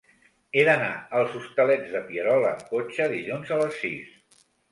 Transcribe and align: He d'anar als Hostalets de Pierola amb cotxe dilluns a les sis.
He 0.55 0.61
d'anar 0.67 0.93
als 1.19 1.35
Hostalets 1.39 1.93
de 1.97 2.01
Pierola 2.09 2.49
amb 2.53 2.65
cotxe 2.71 3.07
dilluns 3.13 3.55
a 3.57 3.61
les 3.63 3.79
sis. 3.85 4.43